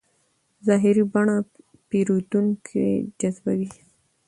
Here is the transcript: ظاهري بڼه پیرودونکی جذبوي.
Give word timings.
ظاهري 0.65 1.03
بڼه 1.13 1.35
پیرودونکی 1.89 2.85
جذبوي. 3.19 3.69